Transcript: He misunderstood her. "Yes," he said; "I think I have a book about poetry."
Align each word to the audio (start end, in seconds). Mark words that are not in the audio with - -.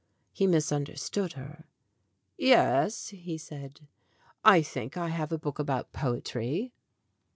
He 0.31 0.47
misunderstood 0.47 1.33
her. 1.33 1.65
"Yes," 2.35 3.09
he 3.09 3.37
said; 3.37 3.81
"I 4.43 4.63
think 4.63 4.97
I 4.97 5.09
have 5.09 5.31
a 5.31 5.37
book 5.37 5.59
about 5.59 5.93
poetry." 5.93 6.73